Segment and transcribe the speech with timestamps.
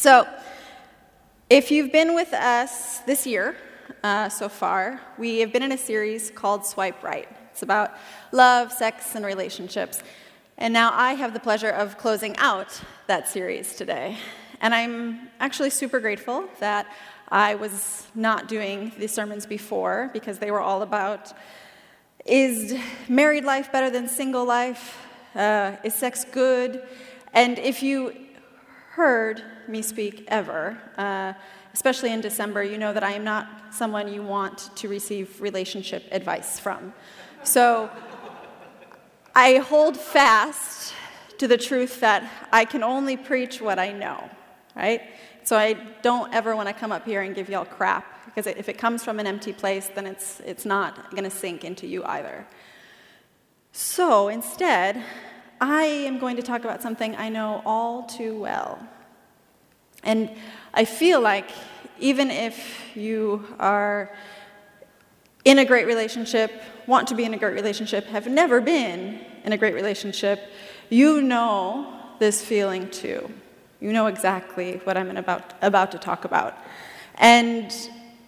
[0.00, 0.28] So,
[1.50, 3.56] if you've been with us this year
[4.04, 7.28] uh, so far, we have been in a series called Swipe Right.
[7.50, 7.94] It's about
[8.30, 10.00] love, sex, and relationships.
[10.56, 14.16] And now I have the pleasure of closing out that series today.
[14.60, 16.86] And I'm actually super grateful that
[17.28, 21.32] I was not doing the sermons before because they were all about
[22.24, 24.96] is married life better than single life?
[25.34, 26.86] Uh, is sex good?
[27.32, 28.27] And if you
[28.98, 31.32] heard me speak ever, uh,
[31.72, 36.02] especially in December, you know that I am not someone you want to receive relationship
[36.10, 36.92] advice from.
[37.44, 37.88] So
[39.36, 40.94] I hold fast
[41.38, 44.28] to the truth that I can only preach what I know,
[44.74, 45.02] right?
[45.44, 48.68] So I don't ever want to come up here and give y'all crap because if
[48.68, 52.02] it comes from an empty place, then it's, it's not going to sink into you
[52.04, 52.44] either.
[53.70, 55.04] So instead,
[55.60, 58.78] I am going to talk about something I know all too well.
[60.02, 60.30] And
[60.74, 61.50] I feel like
[61.98, 64.10] even if you are
[65.44, 66.52] in a great relationship,
[66.86, 70.40] want to be in a great relationship, have never been in a great relationship,
[70.90, 73.30] you know this feeling too.
[73.80, 76.56] You know exactly what I'm about, about to talk about.
[77.14, 77.72] And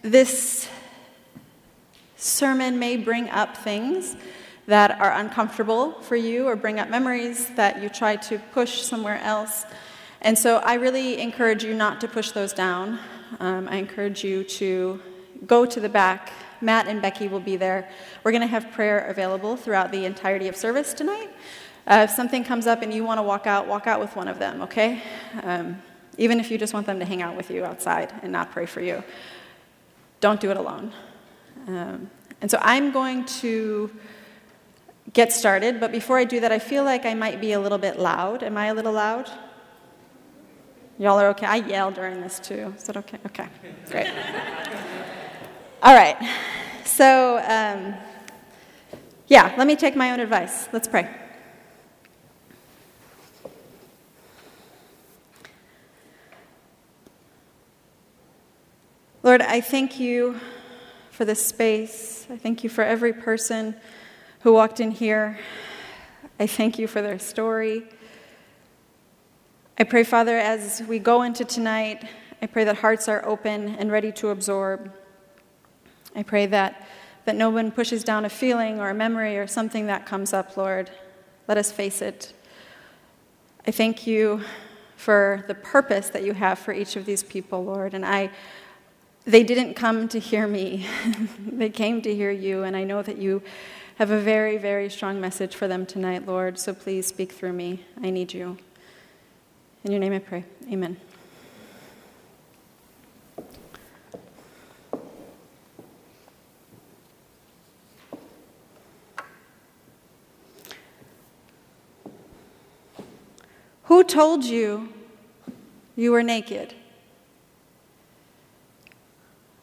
[0.01, 0.69] this
[2.15, 4.15] sermon may bring up things
[4.67, 9.19] that are uncomfortable for you or bring up memories that you try to push somewhere
[9.19, 9.65] else.
[10.23, 12.99] And so I really encourage you not to push those down.
[13.39, 15.01] Um, I encourage you to
[15.47, 16.31] go to the back.
[16.61, 17.89] Matt and Becky will be there.
[18.23, 21.31] We're going to have prayer available throughout the entirety of service tonight.
[21.87, 24.27] Uh, if something comes up and you want to walk out, walk out with one
[24.27, 25.01] of them, okay?
[25.41, 25.81] Um,
[26.19, 28.67] even if you just want them to hang out with you outside and not pray
[28.67, 29.03] for you.
[30.19, 30.93] Don't do it alone.
[31.67, 33.89] Um, and so I'm going to
[35.13, 37.79] get started, but before I do that, I feel like I might be a little
[37.79, 38.43] bit loud.
[38.43, 39.31] Am I a little loud?
[41.01, 41.47] Y'all are okay?
[41.47, 42.75] I yell during this too.
[42.77, 43.17] Is that okay?
[43.25, 43.47] Okay,
[43.89, 44.05] great.
[45.81, 46.15] All right.
[46.85, 47.95] So, um,
[49.25, 50.69] yeah, let me take my own advice.
[50.71, 51.09] Let's pray.
[59.23, 60.39] Lord, I thank you
[61.09, 62.27] for this space.
[62.29, 63.73] I thank you for every person
[64.41, 65.39] who walked in here.
[66.39, 67.87] I thank you for their story.
[69.81, 72.03] I pray, Father, as we go into tonight,
[72.39, 74.93] I pray that hearts are open and ready to absorb.
[76.15, 76.87] I pray that,
[77.25, 80.55] that no one pushes down a feeling or a memory or something that comes up,
[80.55, 80.91] Lord.
[81.47, 82.31] Let us face it.
[83.65, 84.43] I thank you
[84.97, 87.95] for the purpose that you have for each of these people, Lord.
[87.95, 88.29] And I
[89.25, 90.85] they didn't come to hear me,
[91.39, 93.41] they came to hear you, and I know that you
[93.95, 96.59] have a very, very strong message for them tonight, Lord.
[96.59, 97.83] So please speak through me.
[98.03, 98.59] I need you.
[99.83, 100.45] In your name I pray.
[100.71, 100.97] Amen.
[113.85, 114.93] Who told you
[115.95, 116.75] you were naked?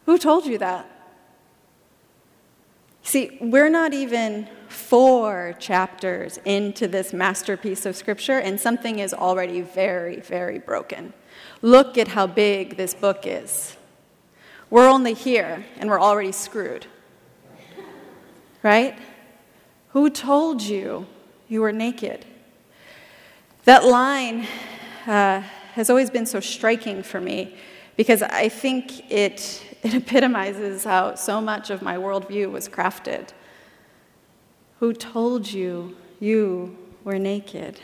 [0.07, 0.97] Who told you that?
[3.09, 9.63] See, we're not even four chapters into this masterpiece of Scripture, and something is already
[9.63, 11.15] very, very broken.
[11.63, 13.79] Look at how big this book is.
[14.69, 16.85] We're only here, and we're already screwed.
[18.63, 18.99] Right?
[19.93, 21.07] Who told you
[21.49, 22.27] you were naked?
[23.65, 24.47] That line
[25.07, 25.41] uh,
[25.73, 27.57] has always been so striking for me
[27.97, 33.31] because I think it it epitomizes how so much of my worldview was crafted.
[34.81, 37.81] Who told you you were naked?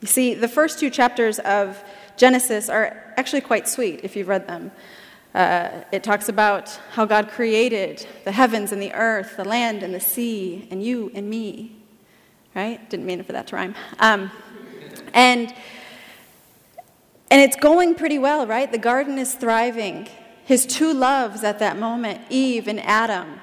[0.00, 1.82] You see, the first two chapters of
[2.16, 4.70] Genesis are actually quite sweet if you've read them.
[5.34, 9.94] Uh, it talks about how God created the heavens and the earth, the land and
[9.94, 11.76] the sea, and you and me.
[12.54, 12.88] Right?
[12.88, 13.74] Didn't mean for that to rhyme.
[13.98, 14.30] Um,
[15.12, 15.52] and,
[17.30, 18.70] and it's going pretty well, right?
[18.70, 20.08] The garden is thriving.
[20.46, 23.40] His two loves at that moment, Eve and Adam,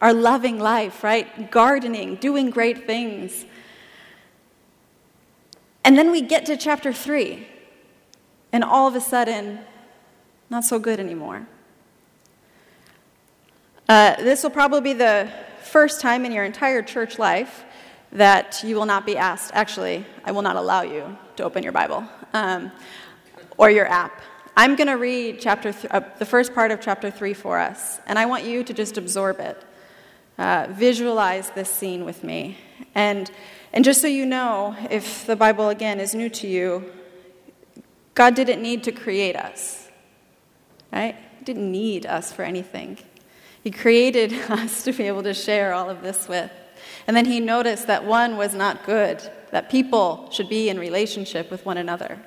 [0.00, 1.50] are loving life, right?
[1.50, 3.44] Gardening, doing great things.
[5.84, 7.48] And then we get to chapter three,
[8.52, 9.58] and all of a sudden,
[10.48, 11.48] not so good anymore.
[13.88, 15.28] Uh, this will probably be the
[15.62, 17.64] first time in your entire church life
[18.12, 21.72] that you will not be asked, actually, I will not allow you to open your
[21.72, 22.04] Bible
[22.34, 22.70] um,
[23.58, 24.22] or your app.
[24.58, 28.00] I'm going to read chapter th- uh, the first part of chapter 3 for us,
[28.06, 29.62] and I want you to just absorb it.
[30.38, 32.56] Uh, visualize this scene with me.
[32.94, 33.30] And,
[33.72, 36.90] and just so you know, if the Bible again is new to you,
[38.14, 39.88] God didn't need to create us,
[40.90, 41.16] right?
[41.38, 42.98] He didn't need us for anything.
[43.62, 46.50] He created us to be able to share all of this with.
[47.06, 51.50] And then he noticed that one was not good, that people should be in relationship
[51.50, 52.18] with one another,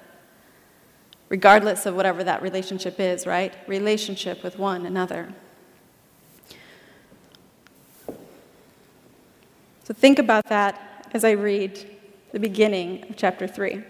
[1.29, 3.53] regardless of whatever that relationship is, right?
[3.67, 5.33] Relationship with one another.
[9.83, 11.97] So think about that as I read
[12.31, 13.83] the beginning of chapter 3.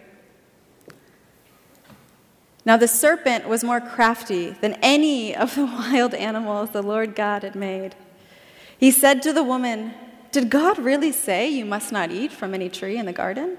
[2.66, 7.44] Now the serpent was more crafty than any of the wild animals the Lord God
[7.44, 7.96] had made.
[8.78, 9.94] He said to the woman,
[10.32, 13.58] Did God really say you must not eat from any tree in the garden?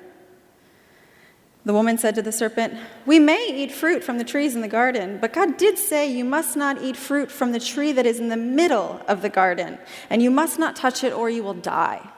[1.65, 2.75] The woman said to the serpent,
[3.05, 6.25] We may eat fruit from the trees in the garden, but God did say you
[6.25, 9.79] must not eat fruit from the tree that is in the middle of the garden,
[10.09, 12.09] and you must not touch it or you will die.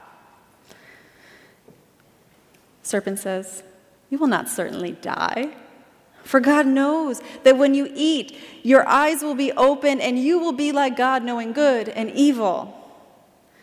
[2.85, 3.65] Serpent says,
[4.11, 5.55] You will not certainly die.
[6.23, 10.53] For God knows that when you eat, your eyes will be open and you will
[10.53, 12.82] be like God, knowing good and evil.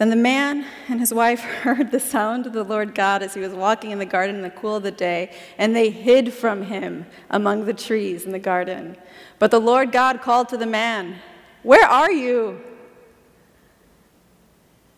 [0.00, 3.40] Then the man and his wife heard the sound of the Lord God as he
[3.40, 6.62] was walking in the garden in the cool of the day, and they hid from
[6.62, 8.96] him among the trees in the garden.
[9.38, 11.16] But the Lord God called to the man,
[11.62, 12.62] Where are you?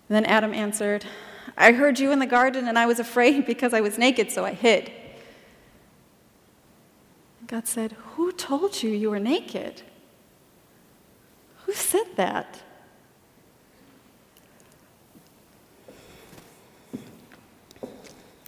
[0.08, 1.04] Then Adam answered,
[1.56, 4.44] I heard you in the garden, and I was afraid because I was naked, so
[4.44, 4.92] I hid.
[7.48, 9.82] God said, Who told you you were naked?
[11.66, 12.62] Who said that?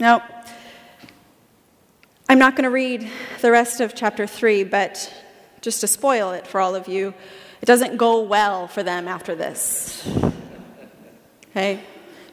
[0.00, 0.25] Now,
[2.29, 3.08] I'm not going to read
[3.43, 5.12] the rest of chapter 3, but
[5.61, 7.14] just to spoil it for all of you,
[7.62, 10.05] it doesn't go well for them after this.
[11.50, 11.81] Okay?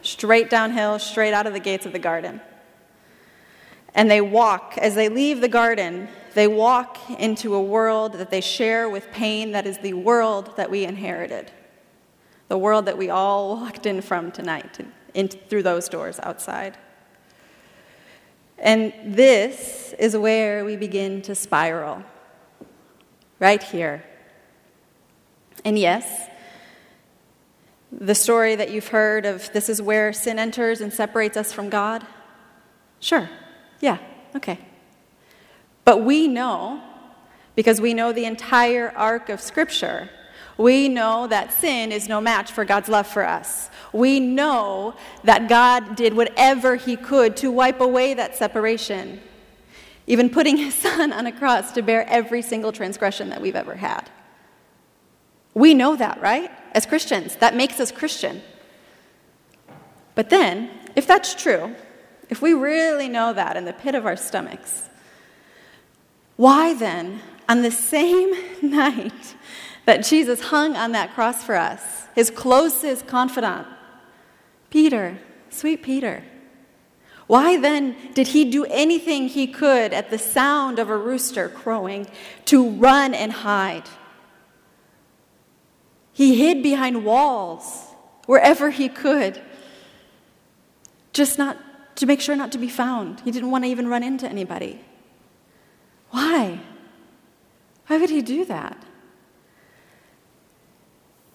[0.02, 2.40] Straight downhill, straight out of the gates of the garden.
[3.94, 8.40] And they walk, as they leave the garden, they walk into a world that they
[8.40, 11.52] share with pain that is the world that we inherited,
[12.48, 14.84] the world that we all walked in from tonight,
[15.14, 16.76] in, through those doors outside.
[18.62, 22.04] And this is where we begin to spiral,
[23.40, 24.04] right here.
[25.64, 26.28] And yes,
[27.90, 31.68] the story that you've heard of this is where sin enters and separates us from
[31.70, 32.06] God?
[33.00, 33.28] Sure,
[33.80, 33.98] yeah,
[34.36, 34.58] okay.
[35.84, 36.80] But we know,
[37.56, 40.08] because we know the entire arc of Scripture,
[40.58, 43.70] we know that sin is no match for God's love for us.
[43.92, 44.94] We know
[45.24, 49.20] that God did whatever He could to wipe away that separation,
[50.06, 53.74] even putting His Son on a cross to bear every single transgression that we've ever
[53.74, 54.10] had.
[55.54, 56.50] We know that, right?
[56.72, 58.42] As Christians, that makes us Christian.
[60.14, 61.74] But then, if that's true,
[62.28, 64.88] if we really know that in the pit of our stomachs,
[66.36, 68.32] why then, on the same
[68.62, 69.34] night
[69.84, 73.66] that Jesus hung on that cross for us, his closest confidant,
[74.70, 75.18] Peter,
[75.50, 76.24] sweet Peter,
[77.26, 82.06] why then did he do anything he could at the sound of a rooster crowing
[82.46, 83.88] to run and hide?
[86.12, 87.86] He hid behind walls
[88.26, 89.40] wherever he could,
[91.12, 91.56] just not
[91.96, 93.20] to make sure not to be found.
[93.20, 94.80] He didn't want to even run into anybody.
[96.10, 96.60] Why?
[97.86, 98.76] Why would he do that?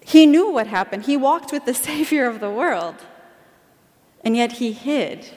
[0.08, 1.04] He knew what happened.
[1.04, 2.96] He walked with the Savior of the world,
[4.24, 5.30] and yet he hid.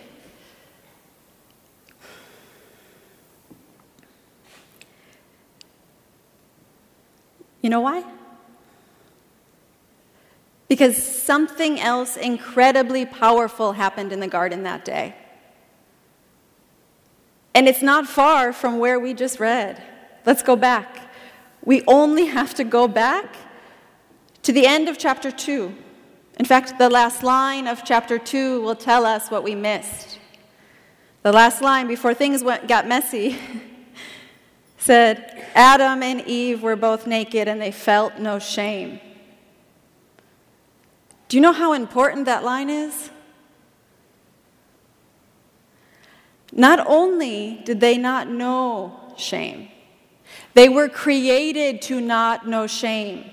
[7.60, 8.04] You know why?
[10.68, 15.16] Because something else incredibly powerful happened in the garden that day.
[17.56, 19.82] And it's not far from where we just read.
[20.24, 21.10] Let's go back.
[21.64, 23.34] We only have to go back
[24.42, 25.74] to the end of chapter 2.
[26.38, 30.18] In fact, the last line of chapter 2 will tell us what we missed.
[31.22, 33.38] The last line before things went, got messy
[34.78, 39.00] said, Adam and Eve were both naked and they felt no shame.
[41.28, 43.10] Do you know how important that line is?
[46.52, 49.68] Not only did they not know shame,
[50.54, 53.30] they were created to not know shame.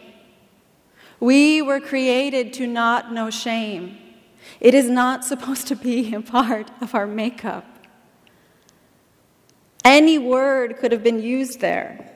[1.20, 3.98] We were created to not know shame.
[4.60, 7.66] It is not supposed to be a part of our makeup.
[9.84, 12.12] Any word could have been used there.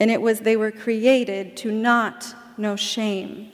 [0.00, 3.52] And it was they were created to not know shame.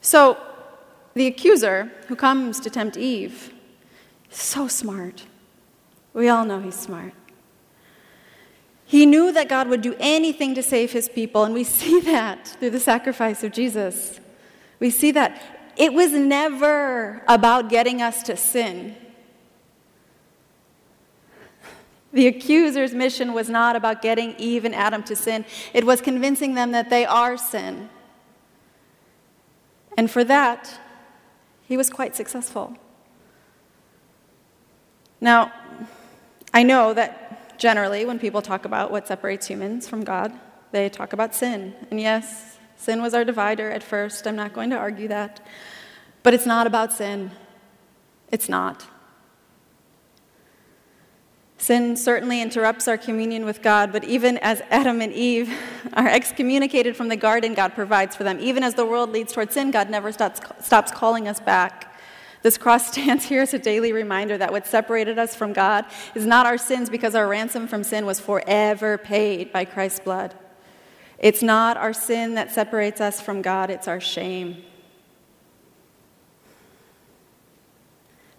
[0.00, 0.38] So,
[1.14, 3.52] the accuser who comes to tempt Eve,
[4.30, 5.26] so smart.
[6.14, 7.12] We all know he's smart.
[8.90, 12.48] He knew that God would do anything to save his people, and we see that
[12.58, 14.18] through the sacrifice of Jesus.
[14.80, 15.40] We see that
[15.76, 18.96] it was never about getting us to sin.
[22.12, 26.54] The accuser's mission was not about getting Eve and Adam to sin, it was convincing
[26.54, 27.90] them that they are sin.
[29.96, 30.80] And for that,
[31.62, 32.76] he was quite successful.
[35.20, 35.52] Now,
[36.52, 37.19] I know that
[37.60, 40.32] generally when people talk about what separates humans from God,
[40.72, 41.74] they talk about sin.
[41.90, 44.26] And yes, sin was our divider at first.
[44.26, 45.44] I'm not going to argue that.
[46.22, 47.30] But it's not about sin.
[48.32, 48.86] It's not.
[51.58, 55.54] Sin certainly interrupts our communion with God, but even as Adam and Eve
[55.92, 58.38] are excommunicated from the garden, God provides for them.
[58.40, 61.89] Even as the world leads towards sin, God never stops, stops calling us back.
[62.42, 66.26] This cross stands here as a daily reminder that what separated us from God is
[66.26, 70.34] not our sins because our ransom from sin was forever paid by Christ's blood.
[71.18, 74.64] It's not our sin that separates us from God, it's our shame.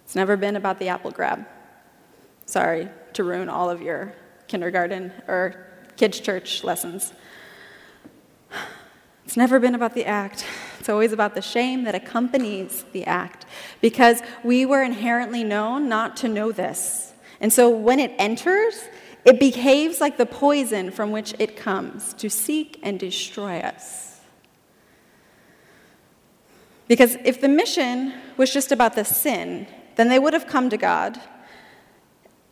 [0.04, 1.46] It's never been about the apple grab.
[2.44, 4.14] Sorry to ruin all of your
[4.48, 5.66] kindergarten or
[5.96, 7.12] kids' church lessons.
[9.24, 10.44] It's never been about the act.
[10.82, 13.46] It's always about the shame that accompanies the act
[13.80, 17.12] because we were inherently known not to know this.
[17.40, 18.82] And so when it enters,
[19.24, 24.22] it behaves like the poison from which it comes to seek and destroy us.
[26.88, 30.76] Because if the mission was just about the sin, then they would have come to
[30.76, 31.20] God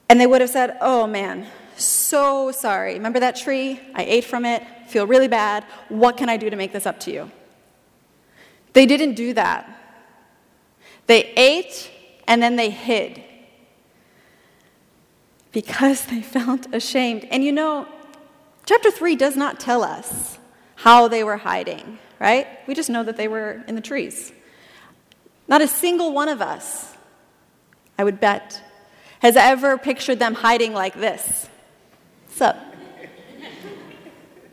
[0.08, 2.94] and they would have said, Oh man, so sorry.
[2.94, 3.80] Remember that tree?
[3.92, 5.64] I ate from it, feel really bad.
[5.88, 7.32] What can I do to make this up to you?
[8.72, 9.68] They didn't do that.
[11.06, 11.90] They ate
[12.26, 13.22] and then they hid
[15.52, 17.26] because they felt ashamed.
[17.30, 17.88] And you know,
[18.66, 20.38] chapter 3 does not tell us
[20.76, 22.46] how they were hiding, right?
[22.66, 24.32] We just know that they were in the trees.
[25.48, 26.94] Not a single one of us,
[27.98, 28.62] I would bet,
[29.18, 31.48] has ever pictured them hiding like this.
[32.40, 32.56] Up?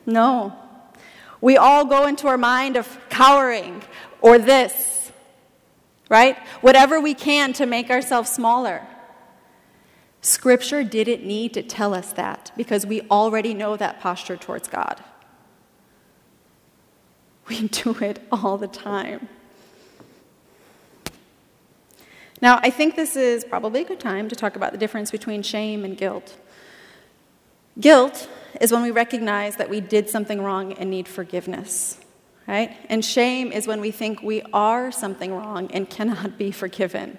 [0.06, 0.54] No.
[1.40, 3.84] We all go into our mind of cowering
[4.22, 5.12] or this,
[6.10, 6.38] right?
[6.62, 8.86] Whatever we can to make ourselves smaller.
[10.22, 15.04] Scripture didn't need to tell us that because we already know that posture towards God.
[17.48, 19.30] We do it all the time.
[22.42, 25.42] Now, I think this is probably a good time to talk about the difference between
[25.42, 26.36] shame and guilt.
[27.80, 28.30] Guilt
[28.62, 32.00] is when we recognize that we did something wrong and need forgiveness,
[32.48, 32.77] right?
[32.89, 37.18] And shame is when we think we are something wrong and cannot be forgiven.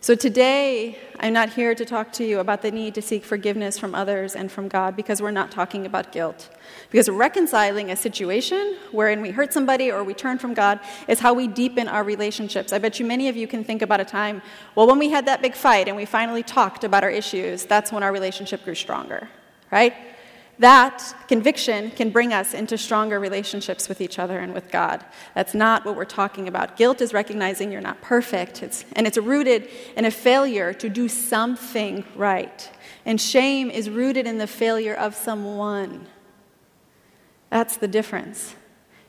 [0.00, 3.80] So today, I'm not here to talk to you about the need to seek forgiveness
[3.80, 6.50] from others and from God because we're not talking about guilt.
[6.90, 11.34] Because reconciling a situation wherein we hurt somebody or we turn from God is how
[11.34, 12.72] we deepen our relationships.
[12.72, 14.40] I bet you many of you can think about a time,
[14.76, 17.90] well, when we had that big fight and we finally talked about our issues, that's
[17.90, 19.28] when our relationship grew stronger,
[19.72, 19.94] right?
[20.58, 25.04] That conviction can bring us into stronger relationships with each other and with God.
[25.34, 26.76] That's not what we're talking about.
[26.76, 31.08] Guilt is recognizing you're not perfect, it's, and it's rooted in a failure to do
[31.08, 32.70] something right.
[33.06, 36.08] And shame is rooted in the failure of someone.
[37.50, 38.56] That's the difference.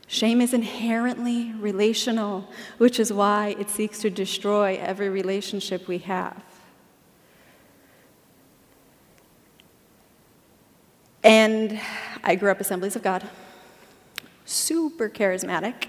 [0.06, 6.42] Shame is inherently relational, which is why it seeks to destroy every relationship we have.
[11.22, 11.78] And
[12.24, 13.28] I grew up Assemblies of God,
[14.46, 15.86] super charismatic.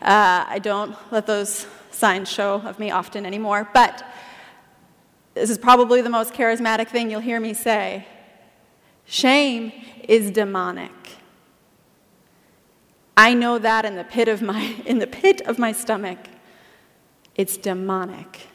[0.00, 4.04] Uh, I don't let those signs show of me often anymore, but
[5.34, 8.06] this is probably the most charismatic thing you'll hear me say.
[9.06, 9.72] Shame
[10.08, 10.90] is demonic.
[13.16, 16.18] I know that in the pit of my in the pit of my stomach.
[17.34, 18.48] It's demonic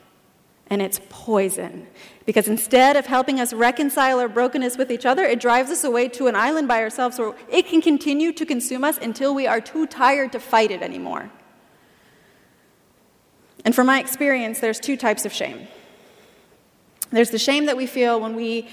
[0.68, 1.88] and it's poison.
[2.28, 6.10] Because instead of helping us reconcile our brokenness with each other, it drives us away
[6.10, 9.62] to an island by ourselves where it can continue to consume us until we are
[9.62, 11.32] too tired to fight it anymore.
[13.64, 15.70] And from my experience, there's two types of shame.
[17.12, 18.68] There's the shame that we feel when we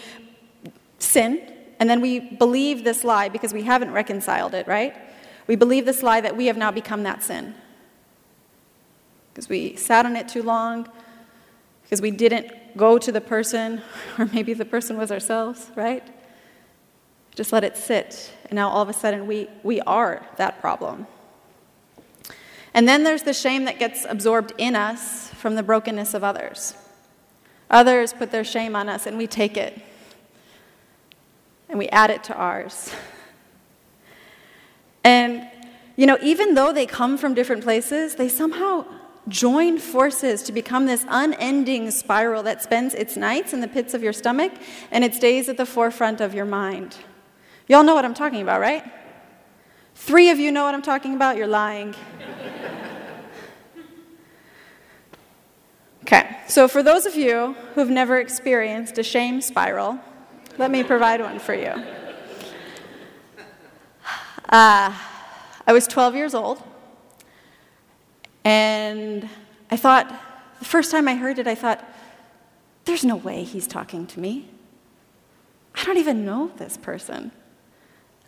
[0.99, 1.40] sin,
[1.78, 4.96] and then we believe this lie because we haven't reconciled it, right?
[5.46, 7.54] We believe this lie that we have now become that sin.
[9.32, 10.88] Because we sat on it too long,
[11.84, 13.82] because we didn't go to the person,
[14.18, 16.06] or maybe the person was ourselves, right?
[17.34, 18.32] Just let it sit.
[18.44, 21.06] And now all of a sudden we, we are that problem.
[22.72, 26.74] And then there's the shame that gets absorbed in us from the brokenness of others.
[27.70, 29.80] Others put their shame on us, and we take it
[31.68, 32.92] and we add it to ours.
[35.02, 35.48] And,
[35.96, 38.84] you know, even though they come from different places, they somehow
[39.28, 44.02] join forces to become this unending spiral that spends its nights in the pits of
[44.02, 44.52] your stomach
[44.90, 46.96] and its days at the forefront of your mind.
[47.66, 48.84] Y'all know what I'm talking about, right?
[49.94, 51.92] Three of you know what I'm talking about, you're lying.
[56.02, 59.98] okay, so for those of you who've never experienced a shame spiral,
[60.58, 61.72] let me provide one for you.
[64.46, 64.94] Uh,
[65.66, 66.62] I was 12 years old,
[68.44, 69.28] and
[69.70, 70.08] I thought,
[70.58, 71.84] the first time I heard it, I thought,
[72.84, 74.48] there's no way he's talking to me.
[75.74, 77.32] I don't even know this person.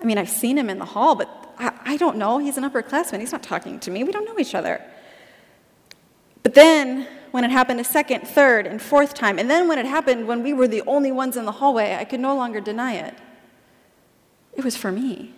[0.00, 2.38] I mean, I've seen him in the hall, but I, I, don't know.
[2.38, 3.20] He's an upperclassman.
[3.20, 4.04] He's not talking to me.
[4.04, 4.82] We don't know each other.
[6.42, 9.86] But then, when it happened a second, third, and fourth time, and then when it
[9.86, 12.94] happened when we were the only ones in the hallway, I could no longer deny
[12.94, 13.14] it.
[14.54, 15.34] It was for me.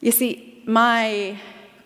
[0.00, 1.38] You see, my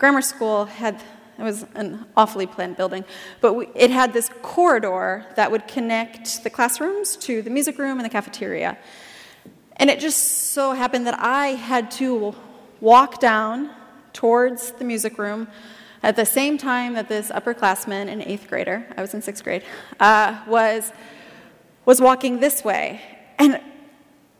[0.04, 1.02] grammar school had
[1.38, 3.06] it was an awfully planned building,
[3.40, 7.96] but we, it had this corridor that would connect the classrooms to the music room
[7.98, 8.76] and the cafeteria.
[9.76, 12.34] And it just so happened that I had to
[12.82, 13.70] walk down
[14.12, 15.48] towards the music room
[16.02, 19.62] at the same time that this upperclassman, an eighth grader, I was in sixth grade,
[20.00, 20.92] uh, was,
[21.86, 23.00] was walking this way.
[23.38, 23.58] And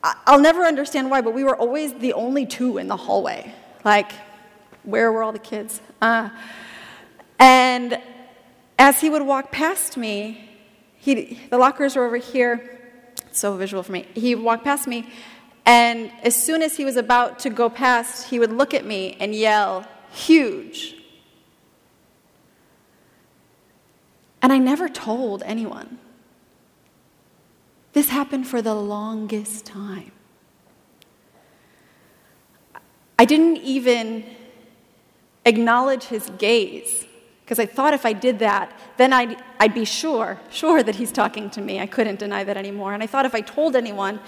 [0.03, 3.51] I'll never understand why, but we were always the only two in the hallway.
[3.83, 4.11] Like,
[4.85, 5.81] where were all the kids?
[6.01, 6.29] Uh,
[7.39, 7.99] and
[8.77, 10.49] as he would walk past me,
[10.97, 12.79] he, the lockers were over here.
[13.27, 14.07] It's so visual for me.
[14.13, 15.09] He walked past me,
[15.65, 19.17] and as soon as he was about to go past, he would look at me
[19.19, 20.95] and yell, Huge.
[24.41, 25.97] And I never told anyone.
[27.93, 30.11] This happened for the longest time.
[33.17, 34.25] I didn't even
[35.45, 37.05] acknowledge his gaze
[37.45, 41.11] because I thought if I did that, then I'd, I'd be sure, sure that he's
[41.11, 41.79] talking to me.
[41.79, 42.95] I couldn't deny that anymore.
[42.95, 44.19] And I thought if I told anyone,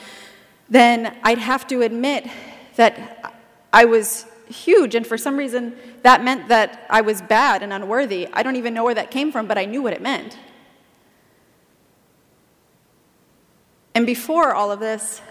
[0.69, 2.27] then I'd have to admit
[2.75, 3.36] that
[3.73, 4.93] I was huge.
[4.93, 8.27] And for some reason, that meant that I was bad and unworthy.
[8.34, 10.38] I don't even know where that came from, but I knew what it meant.
[13.95, 15.21] And before all of this,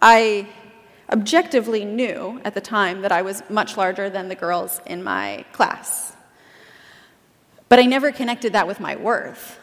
[0.00, 0.48] I
[1.16, 5.44] objectively knew at the time that I was much larger than the girls in my
[5.52, 6.14] class.
[7.68, 9.58] But I never connected that with my worth,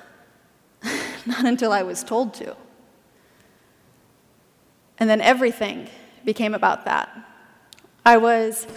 [1.26, 2.58] not until I was told to.
[5.00, 5.90] And then everything
[6.26, 7.10] became about that.
[8.06, 8.68] I was,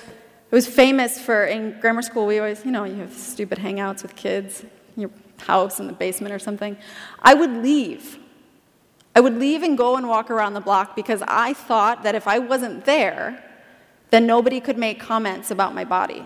[0.53, 4.03] I was famous for, in grammar school, we always, you know, you have stupid hangouts
[4.03, 4.65] with kids,
[4.97, 6.77] your house in the basement or something.
[7.21, 8.19] I would leave
[9.17, 12.29] I would leave and go and walk around the block because I thought that if
[12.29, 13.43] I wasn't there,
[14.11, 16.23] then nobody could make comments about my body.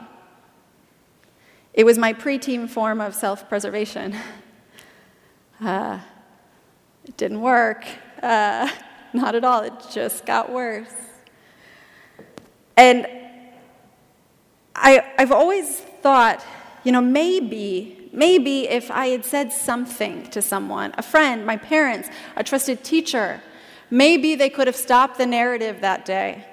[1.72, 4.16] It was my preteen form of self preservation.
[5.62, 6.00] Uh,
[7.04, 7.84] it didn't work.
[8.22, 8.66] Uh,
[9.12, 9.60] not at all.
[9.60, 10.88] It just got worse.
[12.78, 13.06] And
[14.74, 16.42] I, I've always thought,
[16.82, 22.08] you know, maybe Maybe if I had said something to someone, a friend, my parents,
[22.36, 23.40] a trusted teacher,
[23.90, 26.44] maybe they could have stopped the narrative that day.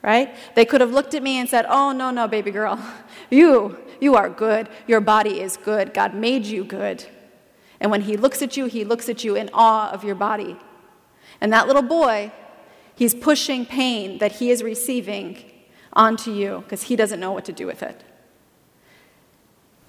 [0.00, 0.34] Right?
[0.56, 2.78] They could have looked at me and said, "Oh, no, no, baby girl.
[3.30, 4.68] You, you are good.
[4.86, 5.94] Your body is good.
[5.94, 7.06] God made you good."
[7.80, 10.56] And when he looks at you, he looks at you in awe of your body.
[11.40, 12.30] And that little boy,
[12.94, 15.42] he's pushing pain that he is receiving
[15.92, 18.04] onto you because he doesn't know what to do with it.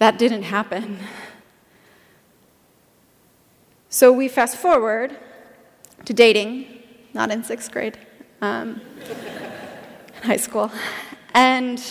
[0.04, 1.00] That didn't happen.
[3.88, 5.18] So we fast forward
[6.04, 7.98] to dating, not in sixth grade,
[8.42, 8.82] um,
[10.22, 10.70] high school.
[11.34, 11.82] And,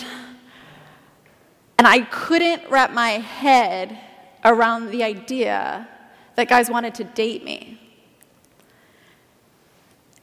[1.79, 3.97] and I couldn't wrap my head
[4.45, 5.89] around the idea
[6.35, 7.81] that guys wanted to date me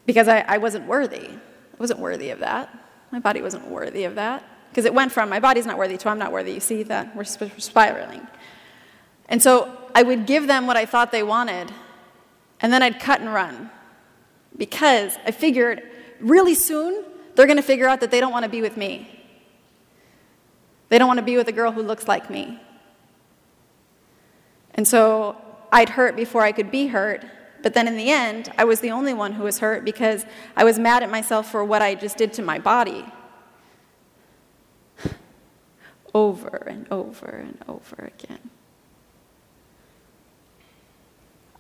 [0.06, 1.26] because I, I wasn't worthy.
[1.26, 2.72] I wasn't worthy of that.
[3.10, 4.44] My body wasn't worthy of that.
[4.70, 6.52] Because it went from my body's not worthy to I'm not worthy.
[6.52, 7.14] You see that?
[7.14, 8.26] We're spiraling.
[9.28, 11.72] And so I would give them what I thought they wanted,
[12.60, 13.70] and then I'd cut and run.
[14.56, 15.82] Because I figured
[16.20, 17.04] really soon
[17.34, 19.08] they're going to figure out that they don't want to be with me.
[20.88, 22.60] They don't want to be with a girl who looks like me.
[24.74, 25.36] And so
[25.72, 27.24] I'd hurt before I could be hurt,
[27.62, 30.24] but then in the end, I was the only one who was hurt because
[30.56, 33.04] I was mad at myself for what I just did to my body.
[36.14, 38.50] Over and over and over again.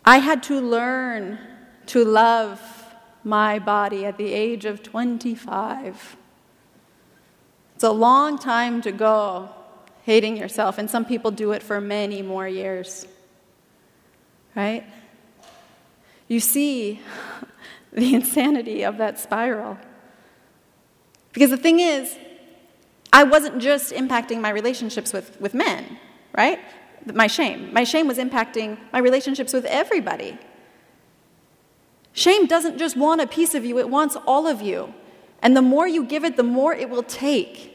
[0.04, 1.38] I had to learn
[1.86, 2.60] to love
[3.22, 6.16] my body at the age of 25.
[7.74, 9.50] It's a long time to go
[10.02, 13.06] hating yourself, and some people do it for many more years.
[14.56, 14.84] Right?
[16.28, 17.00] You see
[17.92, 19.78] the insanity of that spiral.
[21.32, 22.16] Because the thing is,
[23.12, 25.98] I wasn't just impacting my relationships with, with men,
[26.36, 26.58] right?
[27.06, 27.72] My shame.
[27.72, 30.38] My shame was impacting my relationships with everybody.
[32.12, 34.94] Shame doesn't just want a piece of you, it wants all of you.
[35.42, 37.68] And the more you give it, the more it will take.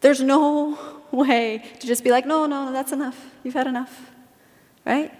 [0.00, 0.78] There's no
[1.10, 3.30] way to just be like, no, no, no, that's enough.
[3.44, 4.10] You've had enough.
[4.84, 5.12] Right?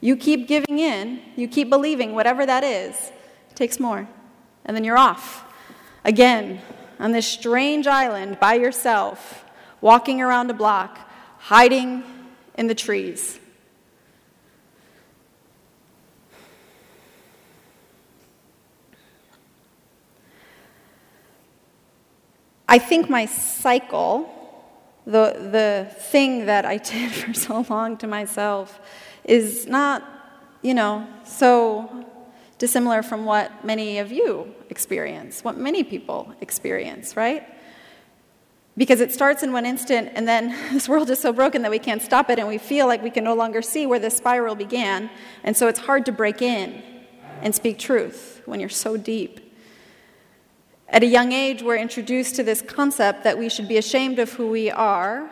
[0.00, 3.12] You keep giving in, you keep believing whatever that is,
[3.50, 4.06] it takes more.
[4.64, 5.44] And then you're off.
[6.04, 6.60] Again,
[7.04, 9.44] on this strange island by yourself,
[9.82, 10.98] walking around a block,
[11.36, 12.02] hiding
[12.54, 13.38] in the trees.
[22.66, 24.30] I think my cycle,
[25.04, 28.80] the, the thing that I did for so long to myself,
[29.24, 30.02] is not,
[30.62, 32.06] you know, so
[32.58, 37.46] dissimilar from what many of you experience, what many people experience, right?
[38.76, 41.78] Because it starts in one instant, and then this world is so broken that we
[41.78, 44.54] can't stop it, and we feel like we can no longer see where this spiral
[44.54, 45.10] began.
[45.42, 46.82] And so it's hard to break in
[47.42, 49.40] and speak truth when you're so deep.
[50.88, 54.32] At a young age, we're introduced to this concept that we should be ashamed of
[54.34, 55.30] who we are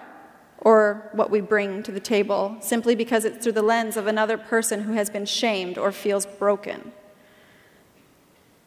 [0.59, 4.39] or what we bring to the table simply because it's through the lens of another
[4.39, 6.93] person who has been shamed or feels broken.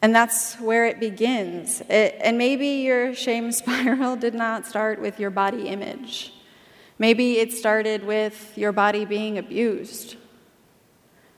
[0.05, 1.81] And that's where it begins.
[1.89, 6.31] It, and maybe your shame spiral did not start with your body image.
[6.99, 10.17] Maybe it started with your body being abused.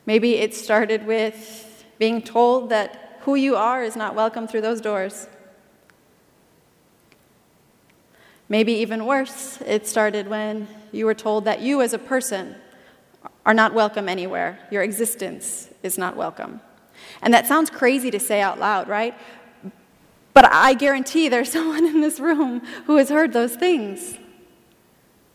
[0.06, 4.82] Maybe it started with being told that who you are is not welcome through those
[4.82, 5.28] doors.
[8.50, 12.54] Maybe even worse, it started when you were told that you as a person
[13.46, 14.60] are not welcome anywhere.
[14.72, 16.60] Your existence is not welcome.
[17.22, 19.16] And that sounds crazy to say out loud, right?
[20.34, 24.18] But I guarantee there's someone in this room who has heard those things.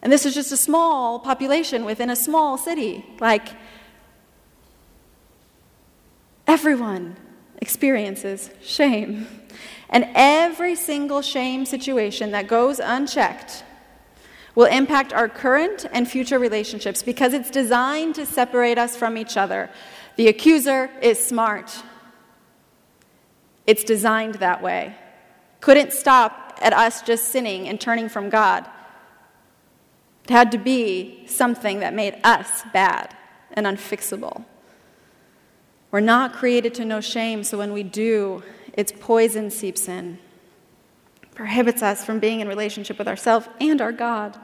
[0.03, 3.05] And this is just a small population within a small city.
[3.21, 3.49] Like,
[6.47, 7.17] everyone
[7.61, 9.27] experiences shame.
[9.89, 13.65] And every single shame situation that goes unchecked
[14.55, 19.37] will impact our current and future relationships because it's designed to separate us from each
[19.37, 19.71] other.
[20.17, 21.83] The accuser is smart,
[23.67, 24.97] it's designed that way.
[25.61, 28.69] Couldn't stop at us just sinning and turning from God.
[30.25, 33.17] It had to be something that made us bad
[33.53, 34.45] and unfixable.
[35.91, 40.19] We're not created to know shame, so when we do, its poison seeps in,
[41.35, 44.39] prohibits us from being in relationship with ourselves and our God,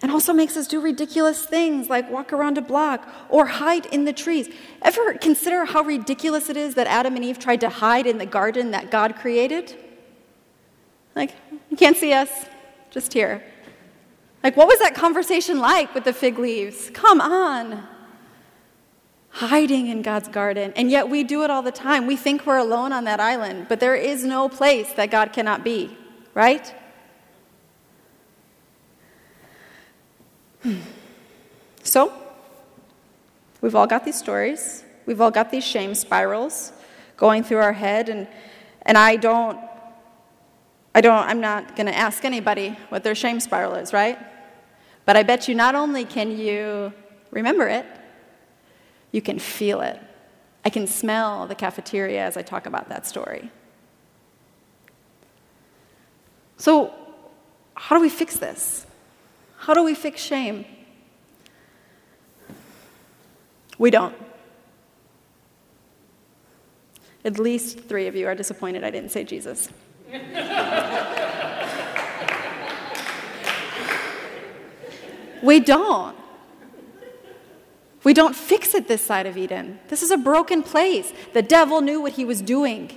[0.00, 4.04] and also makes us do ridiculous things like walk around a block or hide in
[4.04, 4.48] the trees.
[4.82, 8.26] Ever consider how ridiculous it is that Adam and Eve tried to hide in the
[8.26, 9.76] garden that God created?
[11.16, 11.34] Like,
[11.70, 12.30] you can't see us,
[12.90, 13.42] just here.
[14.44, 16.90] Like, what was that conversation like with the fig leaves?
[16.90, 17.88] Come on
[19.30, 20.72] hiding in God's garden.
[20.74, 22.06] And yet we do it all the time.
[22.06, 25.62] We think we're alone on that island, but there is no place that God cannot
[25.62, 25.96] be,
[26.34, 26.74] right?
[30.62, 30.76] Hmm.
[31.82, 32.12] So,
[33.60, 34.84] we've all got these stories.
[35.06, 36.72] We've all got these shame spirals
[37.16, 38.28] going through our head and
[38.82, 39.58] and I don't
[40.94, 44.18] I don't I'm not going to ask anybody what their shame spiral is, right?
[45.04, 46.92] But I bet you not only can you
[47.30, 47.86] remember it,
[49.12, 49.98] you can feel it.
[50.64, 53.50] I can smell the cafeteria as I talk about that story.
[56.56, 56.92] So,
[57.74, 58.84] how do we fix this?
[59.58, 60.64] How do we fix shame?
[63.76, 64.16] We don't.
[67.24, 69.68] At least three of you are disappointed I didn't say Jesus.
[75.42, 76.16] we don't.
[78.04, 79.80] We don't fix it this side of Eden.
[79.88, 81.12] This is a broken place.
[81.34, 82.90] The devil knew what he was doing.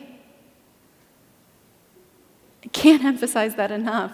[2.63, 4.13] I can't emphasize that enough.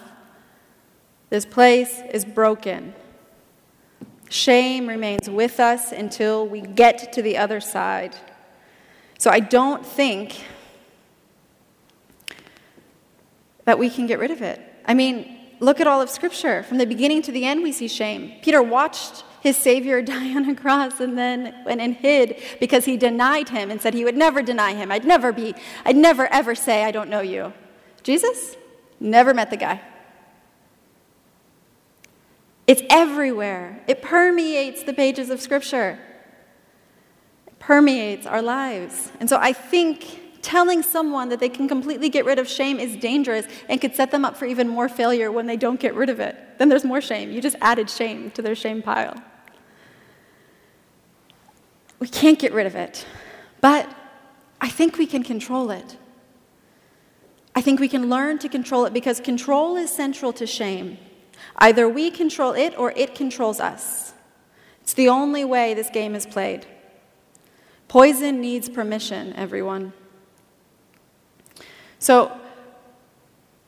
[1.30, 2.94] This place is broken.
[4.30, 8.14] Shame remains with us until we get to the other side.
[9.18, 10.44] So I don't think
[13.64, 14.60] that we can get rid of it.
[14.86, 16.62] I mean, look at all of Scripture.
[16.62, 18.32] From the beginning to the end, we see shame.
[18.42, 22.96] Peter watched his Savior die on a cross and then went and hid because he
[22.96, 24.90] denied him and said he would never deny him.
[24.90, 27.52] I'd never be, I'd never ever say, I don't know you.
[28.02, 28.56] Jesus
[29.00, 29.80] never met the guy.
[32.68, 35.98] It's everywhere, it permeates the pages of Scripture,
[37.46, 39.10] it permeates our lives.
[39.20, 42.94] And so I think telling someone that they can completely get rid of shame is
[42.96, 46.10] dangerous and could set them up for even more failure when they don't get rid
[46.10, 46.36] of it.
[46.58, 47.32] Then there's more shame.
[47.32, 49.14] You just added shame to their shame pile.
[51.98, 53.06] We can't get rid of it,
[53.62, 53.88] but
[54.60, 55.96] I think we can control it.
[57.54, 60.98] I think we can learn to control it because control is central to shame.
[61.58, 64.12] Either we control it or it controls us.
[64.82, 66.66] It's the only way this game is played.
[67.88, 69.92] Poison needs permission, everyone.
[71.98, 72.32] So,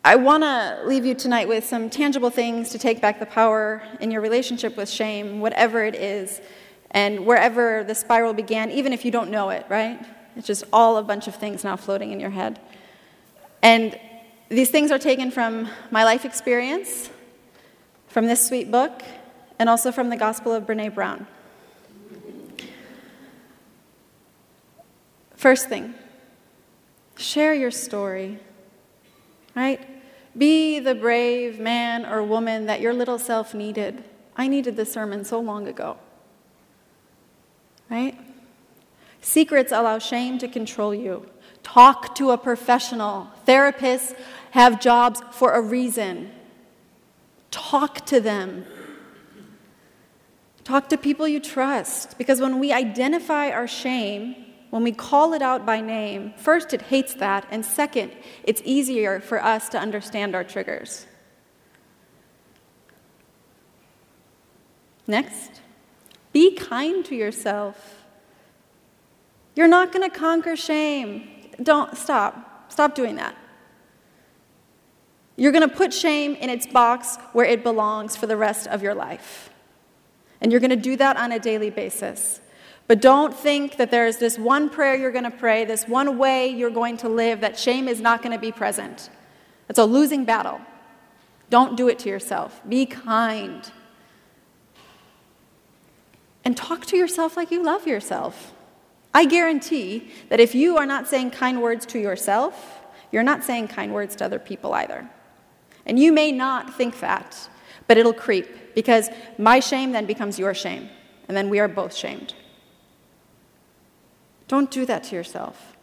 [0.03, 3.83] I want to leave you tonight with some tangible things to take back the power
[4.01, 6.41] in your relationship with shame, whatever it is,
[6.93, 10.01] and wherever the spiral began, even if you don't know it, right?
[10.37, 12.59] It's just all a bunch of things now floating in your head.
[13.63, 13.99] And
[14.49, 17.11] these things are taken from my life experience,
[18.11, 19.03] from this sweet book,
[19.59, 21.27] and also from the Gospel of Brene Brown.
[25.37, 25.95] First thing,
[27.17, 28.39] share your story,
[29.55, 29.81] right?
[30.37, 34.05] Be the brave man or woman that your little self needed.
[34.37, 35.97] I needed this sermon so long ago,
[37.89, 38.19] right?
[39.21, 41.27] Secrets allow shame to control you.
[41.63, 43.29] Talk to a professional.
[43.47, 44.17] Therapists
[44.51, 46.33] have jobs for a reason.
[47.51, 48.65] Talk to them.
[50.65, 52.17] Talk to people you trust.
[52.19, 54.37] Because when we identify our shame,
[54.71, 58.13] when we call it out by name, first, it hates that, and second,
[58.45, 61.07] it's easier for us to understand our triggers.
[65.09, 65.61] Next,
[66.33, 68.05] be kind to yourself.
[69.57, 71.29] You're not going to conquer shame.
[71.61, 72.71] Don't stop.
[72.71, 73.35] Stop doing that.
[75.41, 78.83] You're going to put shame in its box where it belongs for the rest of
[78.83, 79.49] your life.
[80.43, 82.43] And you're going to do that on a daily basis.
[82.87, 86.49] But don't think that there's this one prayer you're going to pray, this one way
[86.49, 89.09] you're going to live, that shame is not going to be present.
[89.71, 90.61] It's a losing battle.
[91.49, 92.61] Don't do it to yourself.
[92.69, 93.73] Be kind.
[96.45, 98.53] And talk to yourself like you love yourself.
[99.15, 103.69] I guarantee that if you are not saying kind words to yourself, you're not saying
[103.69, 105.09] kind words to other people either.
[105.87, 107.49] And you may not think that,
[107.87, 110.89] but it'll creep because my shame then becomes your shame,
[111.29, 112.35] and then we are both shamed.
[114.49, 115.77] Don't do that to yourself.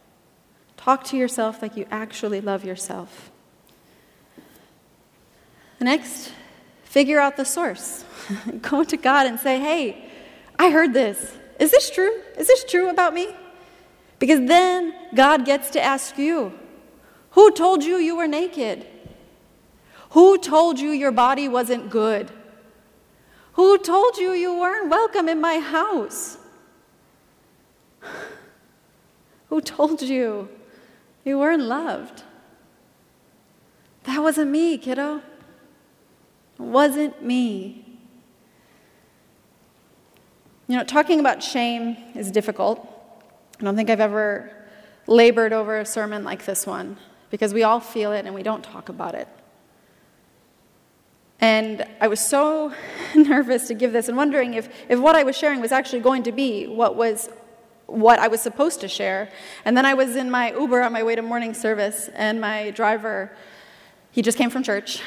[0.76, 3.30] Talk to yourself like you actually love yourself.
[5.80, 6.32] Next,
[6.84, 8.04] figure out the source.
[8.62, 10.04] Go to God and say, hey,
[10.58, 11.36] I heard this.
[11.58, 12.20] Is this true?
[12.36, 13.34] Is this true about me?
[14.18, 16.52] Because then God gets to ask you,
[17.30, 18.86] who told you you were naked?
[20.10, 22.30] Who told you your body wasn't good?
[23.52, 26.38] Who told you you weren't welcome in my house?
[29.48, 30.48] Who told you
[31.24, 32.22] you weren't loved?
[34.04, 35.16] That wasn't me, kiddo.
[35.16, 37.84] It wasn't me.
[40.68, 42.86] You know, talking about shame is difficult.
[43.60, 44.50] I don't think I've ever
[45.06, 46.96] labored over a sermon like this one
[47.30, 49.28] because we all feel it and we don't talk about it.
[51.40, 52.72] And I was so
[53.14, 56.24] nervous to give this and wondering if, if what I was sharing was actually going
[56.24, 57.30] to be what was
[57.86, 59.30] what I was supposed to share.
[59.64, 62.70] And then I was in my Uber on my way to morning service, and my
[62.70, 63.32] driver,
[64.10, 65.00] he just came from church,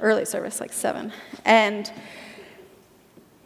[0.00, 1.12] early service, like seven.
[1.44, 1.92] And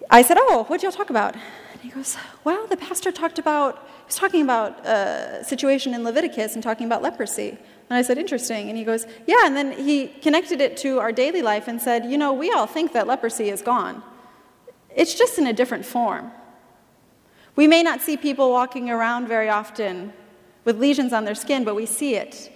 [0.09, 1.35] I said, Oh, what'd y'all talk about?
[1.35, 6.55] And he goes, Well, the pastor talked about, was talking about a situation in Leviticus
[6.55, 7.51] and talking about leprosy.
[7.51, 8.69] And I said, Interesting.
[8.69, 9.45] And he goes, Yeah.
[9.45, 12.67] And then he connected it to our daily life and said, You know, we all
[12.67, 14.03] think that leprosy is gone,
[14.95, 16.31] it's just in a different form.
[17.55, 20.13] We may not see people walking around very often
[20.65, 22.53] with lesions on their skin, but we see it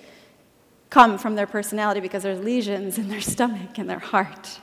[0.90, 4.60] come from their personality because there's lesions in their stomach and their heart.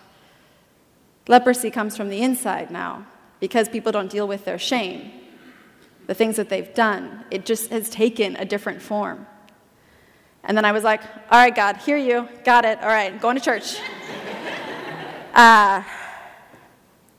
[1.27, 3.05] Leprosy comes from the inside now
[3.39, 5.11] because people don't deal with their shame,
[6.07, 7.25] the things that they've done.
[7.29, 9.27] It just has taken a different form.
[10.43, 12.27] And then I was like, all right, God, hear you.
[12.45, 12.79] Got it.
[12.81, 13.77] All right, going to church.
[15.33, 15.83] uh,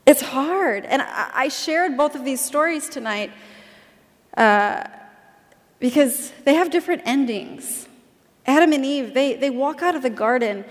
[0.07, 0.87] it's hard.
[0.87, 3.31] And I, I, shared both of these stories tonight
[4.35, 4.85] uh,
[5.79, 7.87] because they have different endings.
[8.46, 10.64] Adam and Eve, they, they walk out of the garden,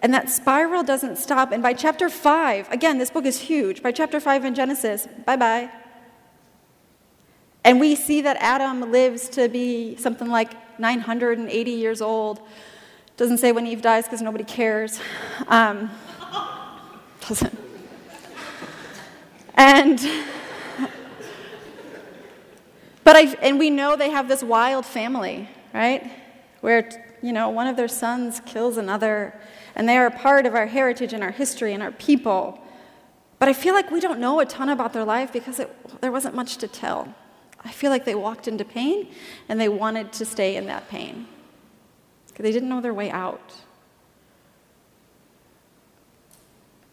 [0.00, 1.50] and that spiral doesn't stop.
[1.50, 3.82] And by chapter 5, again, this book is huge.
[3.82, 5.68] By chapter 5 in Genesis, bye bye.
[7.64, 12.40] And we see that Adam lives to be something like 980 years old.
[13.16, 15.00] Doesn't say when Eve dies because nobody cares.
[15.48, 15.90] Um,
[17.28, 17.58] doesn't.
[19.54, 19.98] And,
[23.02, 26.10] but I, and we know they have this wild family, right?
[26.60, 26.90] Where,
[27.22, 29.40] you know, one of their sons kills another,
[29.74, 32.60] and they are a part of our heritage and our history and our people.
[33.38, 36.12] But I feel like we don't know a ton about their life because it, there
[36.12, 37.14] wasn't much to tell.
[37.64, 39.08] I feel like they walked into pain
[39.48, 41.26] and they wanted to stay in that pain
[42.42, 43.54] they didn't know their way out.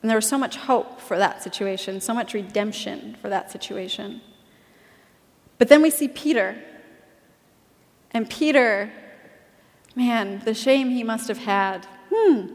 [0.01, 4.21] And there was so much hope for that situation, so much redemption for that situation.
[5.57, 6.57] But then we see Peter.
[8.11, 8.91] And Peter,
[9.95, 11.85] man, the shame he must have had.
[12.11, 12.47] Hmm,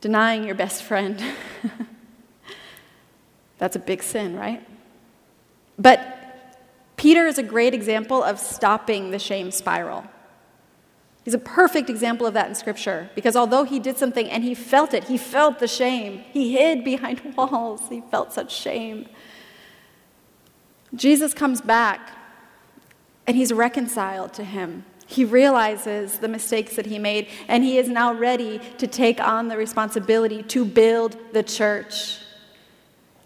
[0.00, 1.22] denying your best friend.
[3.58, 4.66] That's a big sin, right?
[5.78, 6.15] But
[6.96, 10.04] Peter is a great example of stopping the shame spiral.
[11.24, 14.54] He's a perfect example of that in Scripture because although he did something and he
[14.54, 16.18] felt it, he felt the shame.
[16.32, 19.08] He hid behind walls, he felt such shame.
[20.94, 22.16] Jesus comes back
[23.26, 24.84] and he's reconciled to him.
[25.08, 29.48] He realizes the mistakes that he made, and he is now ready to take on
[29.48, 32.18] the responsibility to build the church.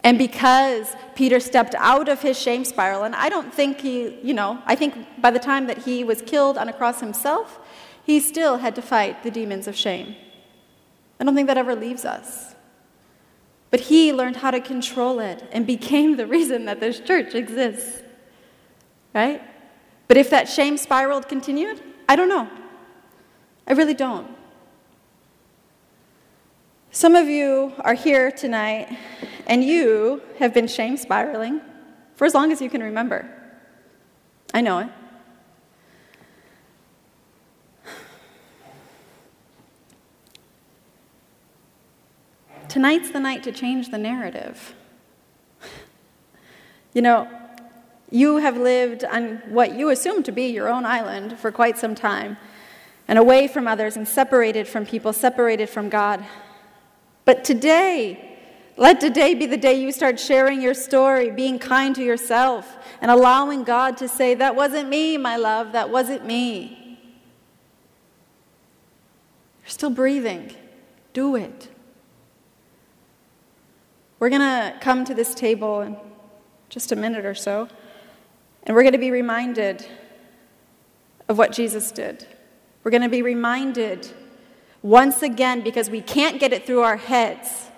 [0.03, 4.33] And because Peter stepped out of his shame spiral, and I don't think he, you
[4.33, 7.59] know, I think by the time that he was killed on a cross himself,
[8.03, 10.17] he still had to fight the demons of shame.
[11.19, 12.55] I don't think that ever leaves us.
[13.71, 18.03] But he learned how to control it and became the reason that this church exists.
[19.15, 19.43] Right?
[20.09, 22.49] But if that shame spiral continued, I don't know.
[23.67, 24.29] I really don't.
[26.93, 28.99] Some of you are here tonight
[29.47, 31.61] and you have been shame spiraling
[32.17, 33.31] for as long as you can remember.
[34.53, 34.89] I know it.
[42.69, 44.75] Tonight's the night to change the narrative.
[46.93, 47.29] You know,
[48.11, 51.95] you have lived on what you assume to be your own island for quite some
[51.95, 52.37] time,
[53.07, 56.25] and away from others, and separated from people, separated from God.
[57.31, 58.37] But today,
[58.77, 63.09] let today be the day you start sharing your story, being kind to yourself, and
[63.09, 66.99] allowing God to say, That wasn't me, my love, that wasn't me.
[69.63, 70.53] You're still breathing.
[71.13, 71.69] Do it.
[74.19, 75.97] We're going to come to this table in
[76.69, 77.69] just a minute or so,
[78.65, 79.87] and we're going to be reminded
[81.29, 82.27] of what Jesus did.
[82.83, 84.13] We're going to be reminded
[84.83, 87.69] once again, because we can't get it through our heads,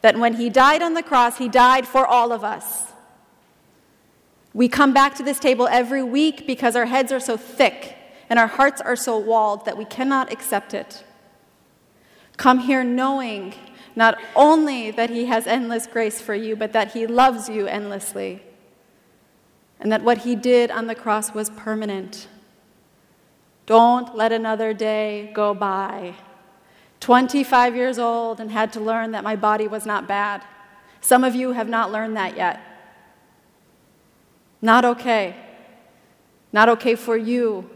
[0.00, 2.92] that when he died on the cross, he died for all of us.
[4.54, 7.96] We come back to this table every week because our heads are so thick
[8.28, 11.04] and our hearts are so walled that we cannot accept it.
[12.36, 13.54] Come here knowing
[13.94, 18.42] not only that he has endless grace for you, but that he loves you endlessly.
[19.80, 22.28] And that what he did on the cross was permanent.
[23.66, 26.14] Don't let another day go by
[27.02, 30.44] 25 years old and had to learn that my body was not bad.
[31.00, 32.60] Some of you have not learned that yet.
[34.62, 35.34] Not okay.
[36.52, 37.68] Not okay for you.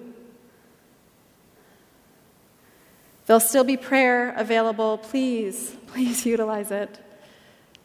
[3.26, 4.98] There'll still be prayer available.
[4.98, 7.00] Please, please utilize it.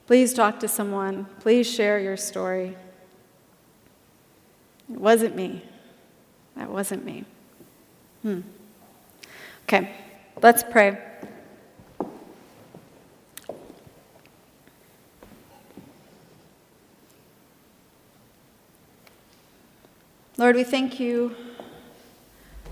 [0.05, 1.25] Please talk to someone.
[1.39, 2.77] Please share your story.
[4.93, 5.63] It wasn't me.
[6.55, 7.25] That wasn't me.
[8.21, 8.41] Hmm.
[9.63, 9.91] Okay,
[10.43, 11.10] let's pray.
[20.41, 21.35] Lord, we thank you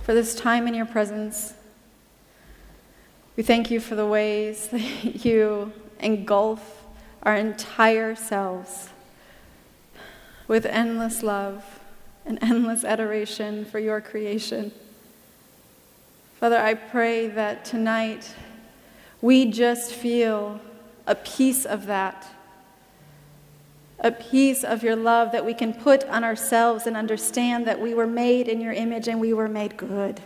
[0.02, 1.54] for this time in your presence.
[3.36, 4.82] We thank you for the ways that
[5.24, 6.84] you engulf
[7.22, 8.90] our entire selves
[10.48, 11.64] with endless love
[12.26, 14.72] and endless adoration for your creation.
[16.40, 18.34] Father, I pray that tonight
[19.22, 20.60] we just feel
[21.06, 22.26] a piece of that
[24.02, 27.94] a piece of your love that we can put on ourselves and understand that we
[27.94, 30.22] were made in your image and we were made good.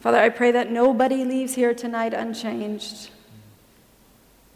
[0.00, 3.10] Father, I pray that nobody leaves here tonight unchanged.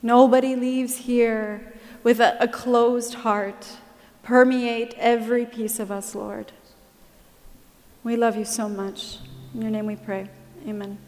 [0.03, 1.73] Nobody leaves here
[2.03, 3.79] with a, a closed heart.
[4.23, 6.53] Permeate every piece of us, Lord.
[8.05, 9.19] We love you so much.
[9.55, 10.29] In your name we pray.
[10.67, 10.99] Amen.